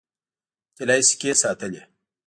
طلايي 0.77 1.03
سکې 1.09 1.31
ساتلې. 1.41 1.81